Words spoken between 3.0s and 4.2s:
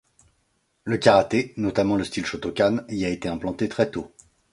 a été implanté très tôt.